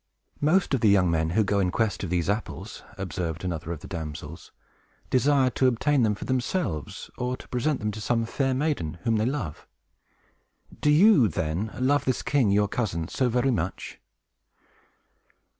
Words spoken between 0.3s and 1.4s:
"Most of the young men